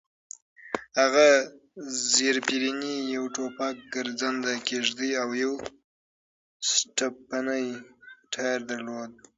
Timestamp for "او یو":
5.21-5.53